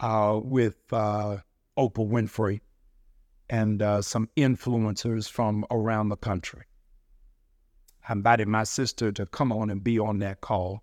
uh, 0.00 0.40
with 0.42 0.76
uh, 0.92 1.38
Oprah 1.78 2.08
Winfrey 2.08 2.60
and 3.50 3.80
uh, 3.82 4.02
some 4.02 4.28
influencers 4.36 5.30
from 5.30 5.64
around 5.70 6.08
the 6.08 6.16
country. 6.16 6.64
I 8.08 8.12
invited 8.12 8.48
my 8.48 8.64
sister 8.64 9.12
to 9.12 9.26
come 9.26 9.52
on 9.52 9.70
and 9.70 9.84
be 9.84 9.98
on 9.98 10.18
that 10.20 10.40
call. 10.40 10.82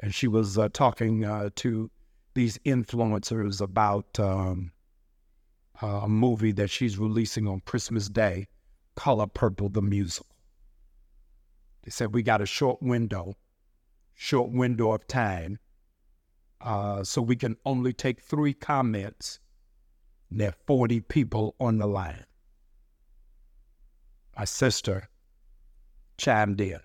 And 0.00 0.14
she 0.14 0.28
was 0.28 0.58
uh, 0.58 0.68
talking 0.72 1.24
uh, 1.24 1.50
to 1.56 1.90
these 2.34 2.58
influencers 2.58 3.60
about 3.60 4.18
um, 4.18 4.72
a 5.80 6.08
movie 6.08 6.52
that 6.52 6.70
she's 6.70 6.98
releasing 6.98 7.46
on 7.46 7.60
Christmas 7.60 8.08
Day, 8.08 8.48
Color 8.96 9.28
Purple, 9.28 9.68
the 9.68 9.82
musical. 9.82 10.34
They 11.82 11.90
said, 11.90 12.14
We 12.14 12.22
got 12.22 12.40
a 12.40 12.46
short 12.46 12.82
window, 12.82 13.34
short 14.14 14.50
window 14.50 14.92
of 14.92 15.06
time. 15.06 15.58
Uh, 16.60 17.04
so 17.04 17.20
we 17.20 17.36
can 17.36 17.56
only 17.66 17.92
take 17.92 18.22
three 18.22 18.54
comments 18.54 19.38
there 20.30 20.48
are 20.48 20.54
40 20.66 21.00
people 21.02 21.54
on 21.60 21.78
the 21.78 21.86
line. 21.86 22.24
My 24.36 24.44
sister 24.46 25.08
chimed 26.16 26.60
in, 26.60 26.80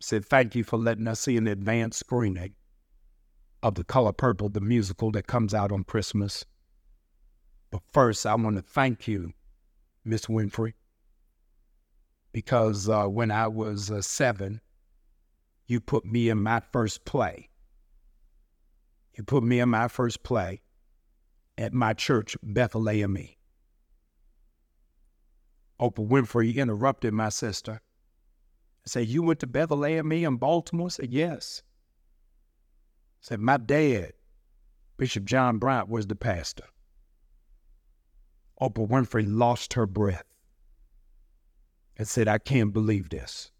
said, 0.00 0.24
Thank 0.24 0.56
you 0.56 0.64
for 0.64 0.78
letting 0.78 1.06
us 1.06 1.20
see 1.20 1.36
an 1.36 1.46
advanced 1.46 2.00
screening 2.00 2.54
of 3.62 3.74
The 3.76 3.84
Color 3.84 4.12
Purple, 4.12 4.48
the 4.48 4.60
musical 4.60 5.10
that 5.12 5.26
comes 5.26 5.54
out 5.54 5.70
on 5.70 5.84
Christmas. 5.84 6.44
But 7.70 7.82
first, 7.92 8.26
I 8.26 8.34
want 8.34 8.56
to 8.56 8.62
thank 8.62 9.06
you, 9.06 9.32
Miss 10.04 10.26
Winfrey, 10.26 10.74
because 12.32 12.88
uh, 12.88 13.06
when 13.06 13.30
I 13.30 13.48
was 13.48 13.90
uh, 13.90 14.02
seven, 14.02 14.60
you 15.66 15.80
put 15.80 16.04
me 16.04 16.28
in 16.28 16.42
my 16.42 16.60
first 16.60 17.04
play. 17.04 17.48
You 19.16 19.24
put 19.24 19.44
me 19.44 19.60
in 19.60 19.68
my 19.68 19.88
first 19.88 20.22
play 20.22 20.62
at 21.56 21.72
my 21.72 21.92
church, 21.92 22.36
Bethlehem. 22.42 23.16
Oprah 25.80 26.08
Winfrey 26.08 26.54
interrupted 26.54 27.12
my 27.12 27.28
sister. 27.28 27.80
I 28.84 28.86
said, 28.86 29.08
You 29.08 29.22
went 29.22 29.40
to 29.40 29.46
Bethel 29.46 29.84
AME 29.84 30.12
in 30.12 30.36
Baltimore? 30.36 30.86
I 30.86 30.90
said, 30.90 31.12
Yes. 31.12 31.62
Said, 33.22 33.38
My 33.38 33.56
dad, 33.56 34.14
Bishop 34.96 35.24
John 35.24 35.58
Bryant, 35.58 35.88
was 35.88 36.08
the 36.08 36.16
pastor. 36.16 36.64
Oprah 38.60 38.88
Winfrey 38.88 39.24
lost 39.26 39.74
her 39.74 39.86
breath 39.86 40.24
and 41.96 42.06
said, 42.06 42.26
I 42.26 42.38
can't 42.38 42.72
believe 42.72 43.10
this. 43.10 43.52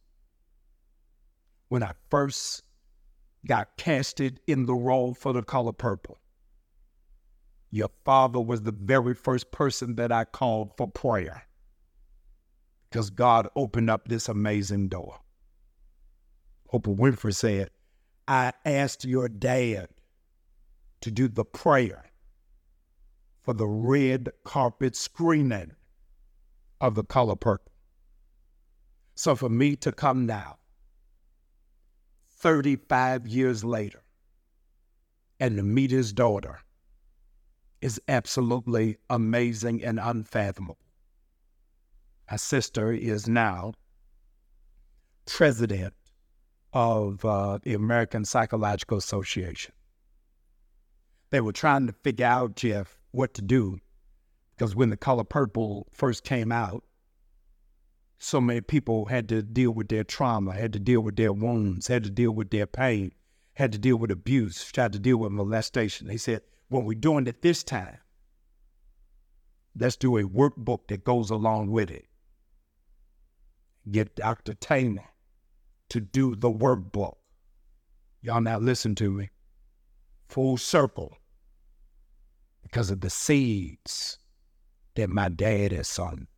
When 1.68 1.82
I 1.82 1.92
first 2.10 2.64
got 3.46 3.76
casted 3.76 4.40
in 4.48 4.66
the 4.66 4.74
role 4.74 5.14
for 5.14 5.32
the 5.32 5.42
color 5.42 5.72
purple, 5.72 6.18
your 7.70 7.90
father 8.04 8.40
was 8.40 8.62
the 8.62 8.72
very 8.72 9.14
first 9.14 9.52
person 9.52 9.94
that 9.94 10.10
I 10.10 10.24
called 10.24 10.72
for 10.76 10.88
prayer 10.88 11.44
because 12.90 13.10
God 13.10 13.48
opened 13.54 13.90
up 13.90 14.08
this 14.08 14.28
amazing 14.28 14.88
door. 14.88 15.20
Oprah 16.72 16.96
Winfrey 16.96 17.34
said, 17.34 17.70
I 18.28 18.52
asked 18.64 19.04
your 19.04 19.28
dad 19.28 19.88
to 21.00 21.10
do 21.10 21.28
the 21.28 21.44
prayer 21.44 22.04
for 23.40 23.54
the 23.54 23.66
red 23.66 24.30
carpet 24.44 24.94
screening 24.94 25.72
of 26.80 26.94
the 26.94 27.04
color 27.04 27.36
purple. 27.36 27.72
So 29.14 29.34
for 29.34 29.48
me 29.48 29.76
to 29.76 29.92
come 29.92 30.26
now, 30.26 30.58
35 32.38 33.26
years 33.26 33.64
later, 33.64 34.02
and 35.38 35.56
to 35.56 35.62
meet 35.62 35.90
his 35.90 36.12
daughter, 36.12 36.60
is 37.80 38.00
absolutely 38.06 38.98
amazing 39.10 39.82
and 39.82 39.98
unfathomable. 40.00 40.78
My 42.30 42.36
sister 42.36 42.92
is 42.92 43.28
now 43.28 43.74
president 45.26 45.94
of 46.72 47.24
uh, 47.24 47.58
the 47.62 47.74
American 47.74 48.24
Psychological 48.24 48.98
Association. 48.98 49.72
They 51.30 51.40
were 51.40 51.52
trying 51.52 51.86
to 51.86 51.92
figure 51.92 52.26
out, 52.26 52.56
Jeff, 52.56 52.98
what 53.10 53.34
to 53.34 53.42
do 53.42 53.78
because 54.62 54.76
when 54.76 54.90
the 54.90 54.96
color 54.96 55.24
purple 55.24 55.88
first 55.92 56.24
came 56.24 56.52
out, 56.52 56.84
so 58.18 58.40
many 58.40 58.60
people 58.60 59.06
had 59.06 59.28
to 59.30 59.42
deal 59.42 59.72
with 59.72 59.88
their 59.88 60.04
trauma, 60.04 60.52
had 60.52 60.72
to 60.74 60.78
deal 60.78 61.00
with 61.00 61.16
their 61.16 61.32
wounds, 61.32 61.88
had 61.88 62.04
to 62.04 62.10
deal 62.10 62.30
with 62.30 62.50
their 62.50 62.66
pain, 62.66 63.12
had 63.54 63.72
to 63.72 63.78
deal 63.78 63.96
with 63.96 64.10
abuse, 64.10 64.70
had 64.76 64.92
to 64.92 64.98
deal 64.98 65.16
with 65.16 65.32
molestation. 65.32 66.06
They 66.06 66.16
said, 66.16 66.42
when 66.68 66.84
we're 66.84 66.98
doing 66.98 67.26
it 67.26 67.42
this 67.42 67.64
time, 67.64 67.98
let's 69.76 69.96
do 69.96 70.16
a 70.16 70.22
workbook 70.22 70.86
that 70.88 71.02
goes 71.02 71.30
along 71.30 71.70
with 71.70 71.90
it. 71.90 72.06
Get 73.90 74.14
Dr. 74.14 74.54
Taylor 74.54 75.08
to 75.92 76.00
do 76.00 76.34
the 76.34 76.50
workbook. 76.50 77.16
Y'all 78.22 78.40
now 78.40 78.58
listen 78.58 78.94
to 78.94 79.10
me. 79.10 79.28
Full 80.30 80.56
circle. 80.56 81.18
Because 82.62 82.90
of 82.90 83.02
the 83.02 83.10
seeds 83.10 84.18
that 84.94 85.10
my 85.10 85.28
dad 85.28 85.70
has 85.72 85.88
sown. 85.88 86.28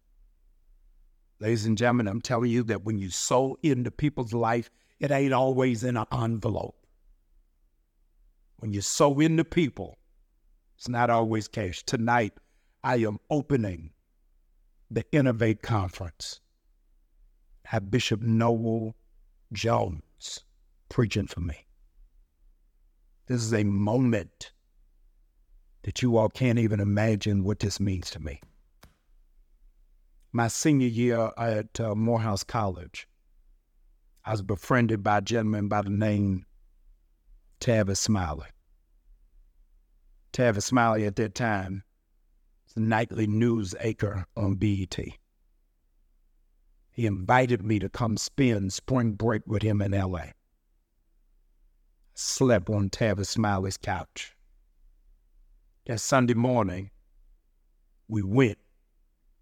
Ladies 1.38 1.66
and 1.66 1.78
gentlemen, 1.78 2.08
I'm 2.08 2.20
telling 2.20 2.50
you 2.50 2.64
that 2.64 2.82
when 2.82 2.98
you 2.98 3.10
sow 3.10 3.56
into 3.62 3.92
people's 3.92 4.32
life, 4.32 4.70
it 4.98 5.12
ain't 5.12 5.32
always 5.32 5.84
in 5.84 5.96
an 5.96 6.06
envelope. 6.10 6.74
When 8.58 8.72
you 8.72 8.80
sow 8.80 9.20
into 9.20 9.44
people, 9.44 9.98
it's 10.76 10.88
not 10.88 11.10
always 11.10 11.46
cash. 11.46 11.84
Tonight, 11.84 12.32
I 12.82 12.96
am 12.96 13.20
opening 13.30 13.92
the 14.90 15.04
Innovate 15.12 15.62
Conference. 15.62 16.40
Have 17.66 17.92
Bishop 17.92 18.20
Noel 18.20 18.96
Jones 19.54 20.44
preaching 20.88 21.26
for 21.26 21.40
me. 21.40 21.66
This 23.26 23.42
is 23.42 23.54
a 23.54 23.64
moment 23.64 24.52
that 25.82 26.02
you 26.02 26.16
all 26.16 26.28
can't 26.28 26.58
even 26.58 26.80
imagine 26.80 27.44
what 27.44 27.60
this 27.60 27.80
means 27.80 28.10
to 28.10 28.20
me. 28.20 28.40
My 30.32 30.48
senior 30.48 30.88
year 30.88 31.30
at 31.38 31.78
uh, 31.80 31.94
Morehouse 31.94 32.42
College, 32.42 33.06
I 34.24 34.32
was 34.32 34.42
befriended 34.42 35.02
by 35.02 35.18
a 35.18 35.22
gentleman 35.22 35.68
by 35.68 35.82
the 35.82 35.90
name 35.90 36.46
Tavis 37.60 37.98
Smiley. 37.98 38.48
Tavis 40.32 40.64
Smiley 40.64 41.06
at 41.06 41.16
that 41.16 41.34
time 41.34 41.84
was 42.66 42.76
a 42.76 42.80
nightly 42.80 43.26
news 43.26 43.74
anchor 43.80 44.26
on 44.36 44.54
BET. 44.54 44.98
He 46.94 47.06
invited 47.06 47.64
me 47.64 47.80
to 47.80 47.88
come 47.88 48.16
spend 48.16 48.72
spring 48.72 49.14
break 49.14 49.42
with 49.48 49.62
him 49.62 49.82
in 49.82 49.90
LA. 49.90 50.26
Slept 52.14 52.70
on 52.70 52.88
Tavis 52.88 53.26
Smiley's 53.26 53.76
couch. 53.76 54.36
That 55.86 55.98
Sunday 55.98 56.34
morning, 56.34 56.92
we 58.06 58.22
went 58.22 58.58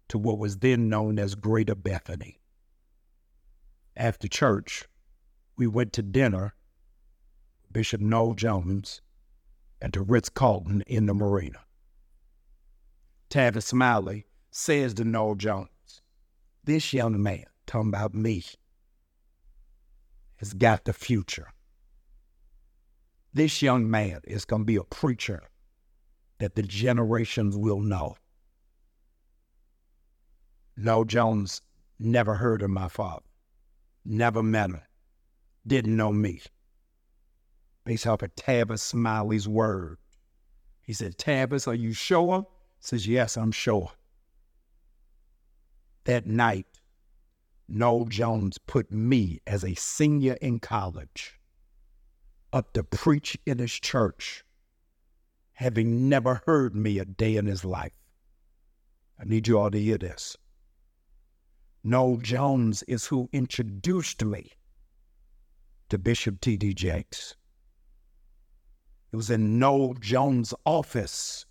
to 0.07 0.17
what 0.17 0.39
was 0.39 0.57
then 0.57 0.89
known 0.89 1.19
as 1.19 1.35
Greater 1.35 1.75
Bethany. 1.75 2.39
After 3.95 4.27
church, 4.27 4.85
we 5.55 5.67
went 5.67 5.93
to 5.93 6.01
dinner, 6.01 6.55
Bishop 7.71 8.01
Noel 8.01 8.33
Jones, 8.33 8.99
at 9.79 9.93
the 9.93 10.01
Ritz 10.01 10.29
Carlton 10.29 10.81
in 10.87 11.05
the 11.05 11.13
Marina. 11.13 11.59
Tavis 13.29 13.65
Smiley 13.65 14.25
says 14.49 14.95
to 14.95 15.03
Noel 15.03 15.35
Jones, 15.35 15.69
This 16.63 16.93
young 16.93 17.21
man, 17.21 17.43
talking 17.65 17.89
about 17.89 18.13
me, 18.13 18.43
has 20.37 20.53
got 20.53 20.85
the 20.85 20.93
future. 20.93 21.49
This 23.33 23.61
young 23.61 23.89
man 23.89 24.21
is 24.23 24.45
going 24.45 24.61
to 24.61 24.65
be 24.65 24.75
a 24.77 24.83
preacher 24.83 25.43
that 26.39 26.55
the 26.55 26.63
generations 26.63 27.57
will 27.57 27.79
know. 27.79 28.15
Noel 30.77 31.03
Jones 31.03 31.61
never 31.99 32.35
heard 32.35 32.61
of 32.61 32.69
my 32.69 32.87
father, 32.87 33.23
never 34.05 34.41
met 34.41 34.69
him, 34.69 34.81
didn't 35.67 35.95
know 35.95 36.11
me. 36.11 36.41
Based 37.85 38.07
off 38.07 38.21
of 38.23 38.79
Smiley's 38.79 39.47
word. 39.47 39.97
He 40.81 40.93
said, 40.93 41.17
Tavis, 41.17 41.67
are 41.67 41.73
you 41.73 41.93
sure? 41.93 42.47
says, 42.79 43.07
Yes, 43.07 43.37
I'm 43.37 43.51
sure. 43.51 43.91
That 46.05 46.25
night, 46.27 46.81
Noel 47.67 48.05
Jones 48.05 48.57
put 48.57 48.91
me 48.91 49.39
as 49.47 49.63
a 49.63 49.73
senior 49.75 50.33
in 50.41 50.59
college 50.59 51.39
up 52.51 52.73
to 52.73 52.83
preach 52.83 53.37
in 53.45 53.59
his 53.59 53.73
church 53.73 54.43
having 55.53 56.09
never 56.09 56.41
heard 56.45 56.75
me 56.75 56.99
a 56.99 57.05
day 57.05 57.35
in 57.35 57.45
his 57.45 57.63
life. 57.63 57.93
I 59.19 59.23
need 59.25 59.47
you 59.47 59.59
all 59.59 59.71
to 59.71 59.79
hear 59.79 59.97
this. 59.97 60.35
Noel 61.83 62.17
Jones 62.17 62.83
is 62.83 63.05
who 63.07 63.29
introduced 63.31 64.23
me 64.23 64.51
to 65.89 65.97
Bishop 65.97 66.41
T.D. 66.41 66.73
Jakes. 66.73 67.35
It 69.11 69.15
was 69.15 69.29
in 69.29 69.59
Noel 69.59 69.93
Jones' 69.93 70.53
office 70.65 71.45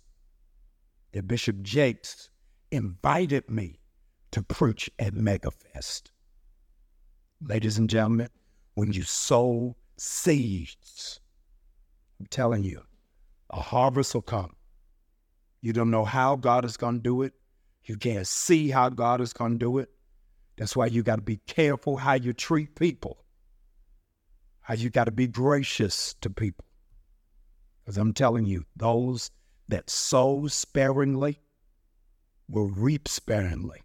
that 1.13 1.27
Bishop 1.27 1.61
Jakes 1.61 2.29
invited 2.71 3.49
me 3.49 3.79
to 4.33 4.41
preach 4.41 4.89
at 4.97 5.13
MegaFest. 5.13 6.09
Ladies 7.39 7.77
and 7.77 7.87
gentlemen, 7.87 8.29
when 8.73 8.91
you 8.91 9.03
sow 9.03 9.75
seeds, 9.95 11.19
I'm 12.19 12.25
telling 12.25 12.63
you, 12.63 12.81
a 13.51 13.61
harvest 13.61 14.15
will 14.15 14.23
come. 14.23 14.55
You 15.61 15.71
don't 15.71 15.91
know 15.91 16.03
how 16.03 16.35
God 16.35 16.65
is 16.65 16.77
going 16.77 16.95
to 16.95 17.01
do 17.01 17.21
it. 17.21 17.33
You 17.85 17.95
can't 17.95 18.25
see 18.25 18.71
how 18.71 18.89
God 18.89 19.21
is 19.21 19.33
going 19.33 19.51
to 19.51 19.57
do 19.59 19.77
it. 19.77 19.89
That's 20.57 20.75
why 20.75 20.87
you 20.87 21.03
got 21.03 21.17
to 21.17 21.21
be 21.21 21.37
careful 21.45 21.97
how 21.97 22.13
you 22.13 22.33
treat 22.33 22.75
people, 22.75 23.23
how 24.61 24.73
you 24.73 24.89
got 24.89 25.03
to 25.03 25.11
be 25.11 25.27
gracious 25.27 26.15
to 26.21 26.31
people. 26.31 26.65
Because 27.83 27.99
I'm 27.99 28.13
telling 28.13 28.45
you, 28.45 28.65
those 28.75 29.29
that 29.67 29.91
sow 29.91 30.47
sparingly 30.47 31.39
will 32.49 32.69
reap 32.69 33.07
sparingly. 33.07 33.83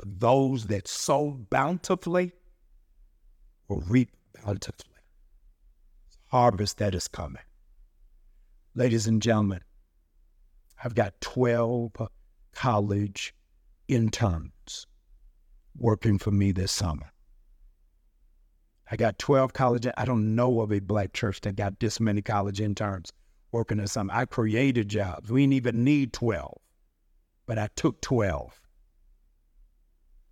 But 0.00 0.18
those 0.18 0.66
that 0.68 0.88
sow 0.88 1.32
bountifully 1.50 2.32
will 3.68 3.82
reap 3.82 4.16
bountifully. 4.42 4.96
Harvest 6.28 6.78
that 6.78 6.94
is 6.94 7.06
coming. 7.06 7.42
Ladies 8.74 9.06
and 9.06 9.20
gentlemen, 9.20 9.60
I've 10.82 10.94
got 10.94 11.20
12 11.20 11.92
college 12.54 13.34
interns 13.88 14.86
working 15.76 16.18
for 16.18 16.30
me 16.30 16.52
this 16.52 16.72
summer. 16.72 17.12
I 18.90 18.96
got 18.96 19.18
12 19.18 19.52
college, 19.52 19.86
I 19.98 20.06
don't 20.06 20.34
know 20.34 20.62
of 20.62 20.72
a 20.72 20.78
black 20.78 21.12
church 21.12 21.42
that 21.42 21.56
got 21.56 21.78
this 21.78 22.00
many 22.00 22.22
college 22.22 22.62
interns 22.62 23.12
working 23.52 23.76
this 23.76 23.92
summer. 23.92 24.14
I 24.14 24.24
created 24.24 24.88
jobs. 24.88 25.30
We 25.30 25.42
didn't 25.42 25.52
even 25.52 25.84
need 25.84 26.14
12, 26.14 26.56
but 27.44 27.58
I 27.58 27.68
took 27.76 28.00
12 28.00 28.60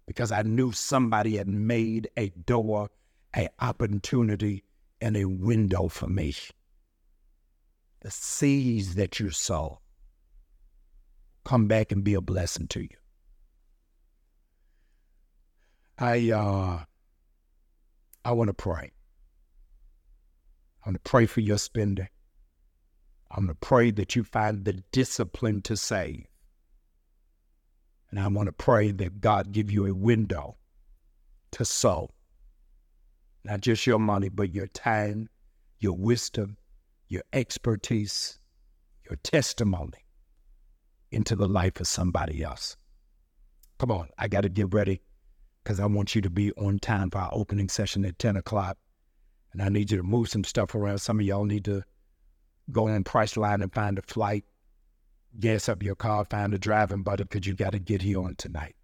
because 0.09 0.33
I 0.33 0.43
knew 0.43 0.73
somebody 0.73 1.37
had 1.37 1.47
made 1.47 2.11
a 2.17 2.31
door, 2.31 2.91
a 3.37 3.49
opportunity, 3.61 4.65
and 5.01 5.17
a 5.17 5.27
window 5.27 5.87
for 5.87 6.09
me 6.09 6.35
the 8.01 8.11
seeds 8.11 8.95
that 8.95 9.19
you 9.19 9.31
sow 9.31 9.81
come 11.45 11.67
back 11.67 11.93
and 11.93 12.05
be 12.05 12.15
a 12.15 12.21
blessing 12.21 12.69
to 12.69 12.81
you. 12.81 12.97
I 15.99 16.31
uh 16.31 16.85
I 18.25 18.33
want 18.33 18.49
to 18.49 18.55
pray. 18.55 18.93
I 20.85 20.89
want 20.89 21.03
to 21.03 21.11
pray 21.11 21.27
for 21.27 21.41
your 21.41 21.59
spending. 21.59 22.09
I'm 23.31 23.47
going 23.47 23.55
to 23.55 23.67
pray 23.67 23.91
that 23.91 24.17
you 24.17 24.25
find 24.25 24.65
the 24.65 24.85
discipline 24.91 25.61
to 25.63 25.77
save. 25.77 26.28
And 28.11 28.19
I 28.19 28.27
want 28.29 28.47
to 28.47 28.53
pray 28.53 28.91
that 28.93 29.21
God 29.21 29.53
give 29.53 29.71
you 29.71 29.87
a 29.87 29.95
window 29.95 30.57
to 31.53 31.65
sow. 31.65 32.11
Not 33.45 33.61
just 33.61 33.87
your 33.87 33.99
money, 33.99 34.29
but 34.29 34.55
your 34.55 34.67
time, 34.67 35.29
your 35.79 35.97
wisdom, 35.97 36.57
your 37.09 37.23
expertise, 37.33 38.39
your 39.09 39.17
testimony 39.23 40.05
into 41.11 41.37
the 41.37 41.49
life 41.49 41.81
of 41.81 41.87
somebody 41.87 42.43
else. 42.43 42.77
Come 43.79 43.91
on, 43.91 44.09
I 44.19 44.29
got 44.29 44.43
to 44.43 44.49
get 44.49 44.73
ready 44.75 45.03
because 45.63 45.81
I 45.81 45.87
want 45.87 46.15
you 46.15 46.23
to 46.23 46.31
be 46.31 46.53
on 46.53 46.79
time 46.79 47.11
for 47.11 47.19
our 47.19 47.31
opening 47.33 47.69
session 47.69 48.05
at 48.05 48.19
10 48.19 48.37
o'clock. 48.37 48.77
And 49.53 49.63
I 49.63 49.69
need 49.69 49.91
you 49.91 49.97
to 49.97 50.03
move 50.03 50.29
some 50.29 50.45
stuff 50.45 50.75
around. 50.75 50.99
Some 50.99 51.21
of 51.21 51.27
y'all 51.27 51.45
need 51.45 51.65
to 51.67 51.83
go 52.71 52.89
on 52.89 53.05
Priceline 53.05 53.63
and 53.63 53.73
find 53.73 53.99
a 53.99 54.03
flight. 54.03 54.45
Gas 55.39 55.69
up 55.69 55.83
your 55.83 55.95
car, 55.95 56.25
find 56.25 56.55
a 56.55 56.59
driving 56.59 57.03
buddy 57.03 57.25
because 57.25 57.47
you 57.47 57.55
got 57.55 57.73
to 57.73 57.79
get 57.79 58.03
here 58.03 58.21
on 58.21 58.35
tonight. 58.37 58.75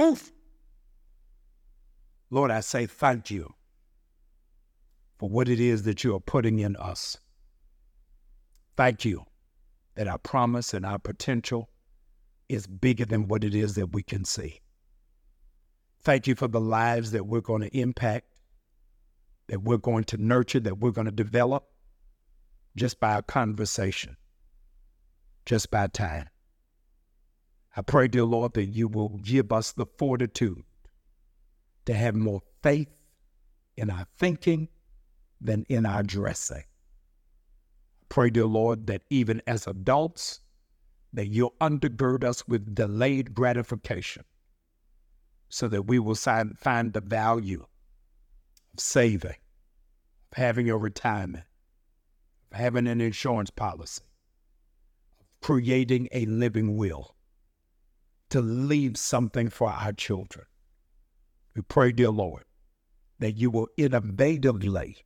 Oof. 0.00 0.32
Lord, 2.30 2.50
I 2.50 2.60
say 2.60 2.86
thank 2.86 3.30
you 3.30 3.54
for 5.18 5.28
what 5.28 5.48
it 5.48 5.60
is 5.60 5.84
that 5.84 6.04
you 6.04 6.14
are 6.14 6.20
putting 6.20 6.58
in 6.58 6.76
us. 6.76 7.16
Thank 8.76 9.04
you 9.04 9.24
that 9.94 10.08
our 10.08 10.18
promise 10.18 10.74
and 10.74 10.84
our 10.84 10.98
potential 10.98 11.70
is 12.48 12.66
bigger 12.66 13.04
than 13.04 13.28
what 13.28 13.42
it 13.42 13.54
is 13.54 13.74
that 13.76 13.92
we 13.92 14.02
can 14.02 14.24
see. 14.24 14.60
Thank 16.02 16.26
you 16.26 16.34
for 16.34 16.48
the 16.48 16.60
lives 16.60 17.12
that 17.12 17.26
we're 17.26 17.40
going 17.40 17.62
to 17.62 17.76
impact, 17.76 18.26
that 19.48 19.62
we're 19.62 19.78
going 19.78 20.04
to 20.04 20.18
nurture, 20.18 20.60
that 20.60 20.78
we're 20.78 20.90
going 20.90 21.06
to 21.06 21.10
develop 21.10 21.68
just 22.76 23.00
by 23.00 23.18
a 23.18 23.22
conversation, 23.22 24.16
just 25.44 25.70
by 25.70 25.86
time. 25.88 26.28
I 27.76 27.82
pray, 27.82 28.08
dear 28.08 28.24
Lord, 28.24 28.54
that 28.54 28.66
you 28.66 28.88
will 28.88 29.18
give 29.22 29.52
us 29.52 29.72
the 29.72 29.86
fortitude 29.98 30.62
to 31.86 31.94
have 31.94 32.14
more 32.14 32.42
faith 32.62 32.88
in 33.76 33.90
our 33.90 34.06
thinking 34.18 34.68
than 35.40 35.64
in 35.68 35.84
our 35.84 36.02
dressing. 36.02 36.64
I 36.64 38.04
pray, 38.08 38.30
dear 38.30 38.46
Lord, 38.46 38.86
that 38.86 39.02
even 39.10 39.42
as 39.46 39.66
adults, 39.66 40.40
that 41.12 41.28
you'll 41.28 41.54
undergird 41.60 42.24
us 42.24 42.46
with 42.46 42.74
delayed 42.74 43.34
gratification 43.34 44.24
so 45.48 45.68
that 45.68 45.82
we 45.82 45.98
will 45.98 46.14
find 46.14 46.92
the 46.92 47.02
value 47.04 47.62
of 48.74 48.80
saving, 48.80 49.30
of 49.30 50.36
having 50.36 50.68
a 50.68 50.76
retirement, 50.76 51.44
having 52.56 52.86
an 52.86 53.00
insurance 53.00 53.50
policy, 53.50 54.02
creating 55.40 56.08
a 56.12 56.26
living 56.26 56.76
will, 56.76 57.14
to 58.30 58.40
leave 58.40 58.96
something 58.96 59.48
for 59.48 59.70
our 59.70 59.92
children. 59.92 60.46
We 61.54 61.62
pray, 61.62 61.92
dear 61.92 62.10
Lord, 62.10 62.44
that 63.18 63.32
you 63.32 63.50
will 63.50 63.68
innovatively 63.78 64.96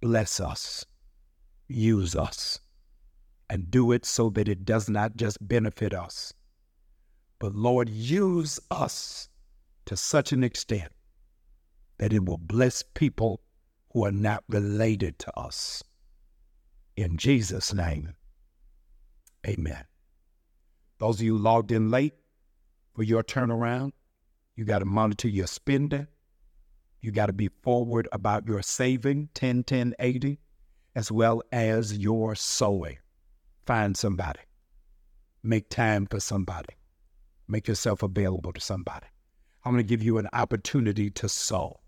bless 0.00 0.40
us, 0.40 0.84
use 1.68 2.14
us, 2.14 2.60
and 3.48 3.70
do 3.70 3.90
it 3.92 4.04
so 4.04 4.30
that 4.30 4.48
it 4.48 4.64
does 4.64 4.88
not 4.88 5.16
just 5.16 5.46
benefit 5.46 5.92
us, 5.92 6.32
but 7.38 7.54
Lord, 7.54 7.88
use 7.88 8.60
us 8.70 9.28
to 9.86 9.96
such 9.96 10.32
an 10.32 10.44
extent 10.44 10.92
that 11.98 12.12
it 12.12 12.24
will 12.24 12.38
bless 12.38 12.82
people 12.82 13.40
who 13.92 14.04
are 14.04 14.12
not 14.12 14.44
related 14.48 15.18
to 15.18 15.36
us. 15.38 15.82
In 16.96 17.16
Jesus' 17.16 17.72
name, 17.72 18.14
amen. 19.46 19.84
Those 20.98 21.16
of 21.20 21.22
you 21.22 21.38
logged 21.38 21.72
in 21.72 21.90
late 21.90 22.14
for 22.94 23.02
your 23.02 23.22
turnaround, 23.22 23.92
you 24.54 24.64
got 24.64 24.80
to 24.80 24.84
monitor 24.84 25.28
your 25.28 25.46
spending. 25.46 26.06
You 27.00 27.12
got 27.12 27.26
to 27.26 27.32
be 27.32 27.48
forward 27.62 28.08
about 28.12 28.46
your 28.46 28.60
saving, 28.60 29.30
10, 29.32 29.64
10, 29.64 29.94
80, 29.98 30.38
as 30.94 31.10
well 31.10 31.42
as 31.50 31.96
your 31.96 32.34
sowing. 32.34 32.98
Find 33.64 33.96
somebody. 33.96 34.40
Make 35.42 35.70
time 35.70 36.06
for 36.06 36.20
somebody. 36.20 36.74
Make 37.48 37.68
yourself 37.68 38.02
available 38.02 38.52
to 38.52 38.60
somebody. 38.60 39.06
I'm 39.64 39.72
going 39.72 39.82
to 39.82 39.88
give 39.88 40.02
you 40.02 40.18
an 40.18 40.28
opportunity 40.32 41.10
to 41.10 41.28
sow. 41.28 41.80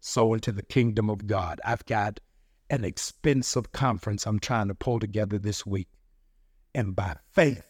Sow 0.00 0.32
into 0.32 0.52
the 0.52 0.62
kingdom 0.62 1.10
of 1.10 1.26
God. 1.26 1.60
I've 1.64 1.84
got 1.84 2.20
an 2.70 2.84
expensive 2.84 3.72
conference 3.72 4.26
I'm 4.26 4.38
trying 4.38 4.68
to 4.68 4.74
pull 4.74 5.00
together 5.00 5.38
this 5.38 5.66
week. 5.66 5.88
And 6.74 6.94
by 6.94 7.16
faith, 7.32 7.66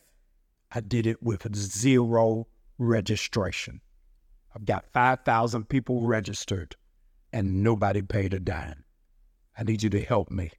I 0.70 0.80
did 0.80 1.06
it 1.06 1.22
with 1.22 1.52
zero 1.56 2.46
registration. 2.78 3.80
I've 4.54 4.66
got 4.66 4.92
5,000 4.92 5.68
people 5.68 6.06
registered 6.06 6.76
and 7.32 7.62
nobody 7.62 8.02
paid 8.02 8.34
a 8.34 8.40
dime. 8.40 8.84
I 9.56 9.62
need 9.62 9.82
you 9.82 9.90
to 9.90 10.02
help 10.02 10.30
me 10.30 10.50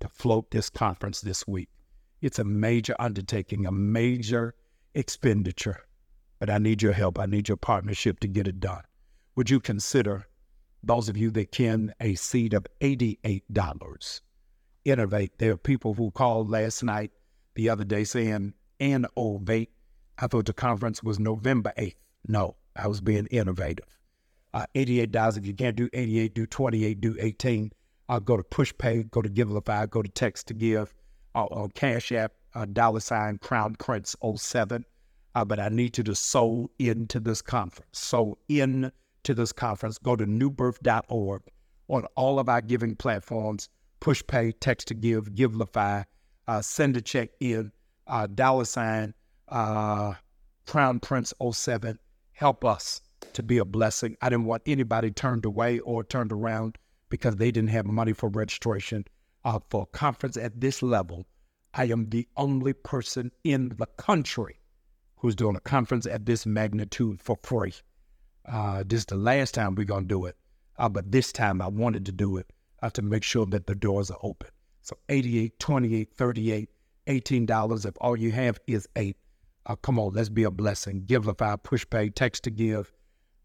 to 0.00 0.08
float 0.08 0.50
this 0.50 0.68
conference 0.68 1.20
this 1.20 1.46
week. 1.46 1.68
It's 2.20 2.38
a 2.38 2.44
major 2.44 2.94
undertaking, 2.98 3.66
a 3.66 3.72
major 3.72 4.54
expenditure, 4.94 5.84
but 6.38 6.50
I 6.50 6.58
need 6.58 6.82
your 6.82 6.92
help. 6.92 7.18
I 7.18 7.26
need 7.26 7.48
your 7.48 7.56
partnership 7.56 8.20
to 8.20 8.28
get 8.28 8.48
it 8.48 8.60
done. 8.60 8.82
Would 9.36 9.50
you 9.50 9.60
consider, 9.60 10.26
those 10.86 11.08
of 11.08 11.16
you 11.16 11.30
that 11.32 11.52
can, 11.52 11.94
a 12.00 12.14
seed 12.14 12.54
of 12.54 12.66
$88? 12.80 14.20
Innovate. 14.84 15.38
There 15.38 15.52
are 15.52 15.56
people 15.56 15.94
who 15.94 16.10
called 16.10 16.50
last 16.50 16.82
night, 16.82 17.10
the 17.54 17.68
other 17.68 17.84
day, 17.84 18.04
saying, 18.04 18.54
and 18.80 19.06
ovate. 19.16 19.70
I 20.18 20.26
thought 20.26 20.46
the 20.46 20.52
conference 20.52 21.02
was 21.02 21.18
November 21.18 21.72
8th. 21.78 21.96
No, 22.26 22.56
I 22.76 22.88
was 22.88 23.00
being 23.00 23.26
innovative. 23.26 23.98
Uh, 24.52 24.66
$88. 24.74 25.38
If 25.38 25.46
you 25.46 25.54
can't 25.54 25.76
do 25.76 25.88
88, 25.92 26.34
do 26.34 26.46
28, 26.46 27.00
do 27.00 27.16
18. 27.18 27.72
I'll 28.08 28.20
go 28.20 28.36
to 28.36 28.42
PushPay, 28.42 29.10
go 29.10 29.22
to 29.22 29.28
Givelify, 29.28 29.88
go 29.88 30.02
to 30.02 30.08
Text 30.08 30.48
to 30.48 30.54
Give, 30.54 30.92
uh, 31.34 31.44
on 31.46 31.70
Cash 31.70 32.12
App, 32.12 32.32
uh, 32.54 32.66
dollar 32.66 33.00
sign 33.00 33.38
Crown 33.38 33.74
Prince 33.76 34.14
07. 34.36 34.84
Uh, 35.34 35.44
but 35.44 35.58
I 35.58 35.68
need 35.68 35.98
you 35.98 36.04
to 36.04 36.14
sow 36.14 36.70
into 36.78 37.18
this 37.18 37.42
conference. 37.42 37.98
Sow 37.98 38.38
in 38.48 38.92
to 39.24 39.34
this 39.34 39.52
conference. 39.52 39.98
Go 39.98 40.16
to 40.16 40.26
newbirth.org 40.26 41.42
on 41.88 42.06
all 42.16 42.38
of 42.38 42.48
our 42.48 42.60
giving 42.60 42.96
platforms 42.96 43.68
PushPay, 44.00 44.54
Text 44.60 44.88
to 44.88 44.94
Give, 44.94 45.30
Givelify, 45.30 46.04
uh, 46.46 46.60
send 46.60 46.96
a 46.96 47.00
check 47.00 47.30
in, 47.40 47.72
uh, 48.06 48.26
dollar 48.26 48.64
sign 48.64 49.14
uh, 49.48 50.14
Crown 50.66 51.00
Prince 51.00 51.32
07 51.52 51.98
help 52.32 52.64
us 52.64 53.00
to 53.32 53.42
be 53.42 53.58
a 53.58 53.64
blessing. 53.64 54.16
I 54.20 54.28
didn't 54.28 54.46
want 54.46 54.62
anybody 54.66 55.10
turned 55.10 55.44
away 55.44 55.78
or 55.80 56.04
turned 56.04 56.32
around 56.32 56.76
because 57.08 57.36
they 57.36 57.50
didn't 57.50 57.70
have 57.70 57.86
money 57.86 58.12
for 58.12 58.28
registration 58.28 59.04
uh, 59.44 59.60
for 59.70 59.82
a 59.82 59.96
conference 59.96 60.36
at 60.36 60.60
this 60.60 60.82
level. 60.82 61.26
I 61.74 61.84
am 61.84 62.10
the 62.10 62.28
only 62.36 62.72
person 62.72 63.30
in 63.42 63.70
the 63.78 63.86
country 63.86 64.60
who's 65.16 65.34
doing 65.34 65.56
a 65.56 65.60
conference 65.60 66.06
at 66.06 66.26
this 66.26 66.44
magnitude 66.44 67.20
for 67.20 67.38
free. 67.42 67.72
Uh, 68.46 68.84
this 68.86 69.00
is 69.00 69.06
the 69.06 69.16
last 69.16 69.54
time 69.54 69.74
we're 69.74 69.84
going 69.84 70.04
to 70.04 70.08
do 70.08 70.26
it, 70.26 70.36
uh, 70.78 70.88
but 70.88 71.10
this 71.10 71.32
time 71.32 71.62
I 71.62 71.68
wanted 71.68 72.04
to 72.06 72.12
do 72.12 72.36
it 72.36 72.50
uh, 72.82 72.90
to 72.90 73.02
make 73.02 73.22
sure 73.22 73.46
that 73.46 73.66
the 73.66 73.74
doors 73.74 74.10
are 74.10 74.18
open. 74.22 74.50
So 74.82 74.96
88, 75.08 75.58
28, 75.58 76.12
38, 76.12 76.68
$18. 77.06 77.86
If 77.86 77.94
all 78.00 78.16
you 78.16 78.32
have 78.32 78.58
is 78.66 78.86
eight, 78.96 79.16
uh, 79.66 79.76
come 79.76 79.98
on, 79.98 80.12
let's 80.12 80.28
be 80.28 80.44
a 80.44 80.50
blessing. 80.50 81.04
Givelify, 81.06 81.62
push 81.62 81.86
pay, 81.88 82.10
text 82.10 82.44
to 82.44 82.50
give, 82.50 82.92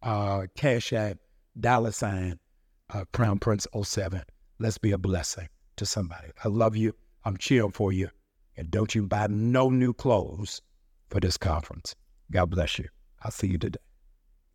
uh, 0.03 0.47
Cash 0.55 0.91
App, 0.91 1.17
dollar 1.57 1.91
sign, 1.91 2.39
uh, 2.93 3.05
Crown 3.13 3.39
Prince 3.39 3.67
07. 3.81 4.21
Let's 4.59 4.77
be 4.77 4.91
a 4.91 4.97
blessing 4.97 5.47
to 5.77 5.85
somebody. 5.85 6.27
I 6.43 6.49
love 6.49 6.75
you. 6.75 6.93
I'm 7.23 7.37
cheering 7.37 7.71
for 7.71 7.93
you. 7.93 8.09
And 8.57 8.69
don't 8.69 8.93
you 8.93 9.07
buy 9.07 9.27
no 9.29 9.69
new 9.69 9.93
clothes 9.93 10.61
for 11.09 11.21
this 11.21 11.37
conference. 11.37 11.95
God 12.31 12.49
bless 12.49 12.77
you. 12.77 12.89
I'll 13.23 13.31
see 13.31 13.47
you 13.47 13.57
today. 13.57 13.79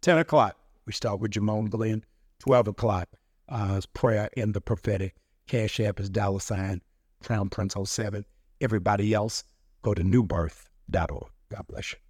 10 0.04 0.18
o'clock, 0.18 0.58
we 0.84 0.92
start 0.92 1.18
with 1.18 1.30
Jamone 1.30 1.70
Glenn. 1.70 2.04
12 2.40 2.68
o'clock 2.68 3.08
uh, 3.48 3.76
is 3.78 3.86
prayer 3.86 4.28
in 4.36 4.52
the 4.52 4.60
prophetic. 4.60 5.14
Cash 5.46 5.80
App 5.80 5.98
is 5.98 6.10
dollar 6.10 6.40
sign, 6.40 6.82
Crown 7.22 7.48
Prince 7.48 7.74
07. 7.82 8.26
Everybody 8.60 9.14
else, 9.14 9.44
go 9.80 9.94
to 9.94 10.02
newbirth.org. 10.02 11.30
God 11.50 11.66
bless 11.68 11.94
you. 11.94 12.03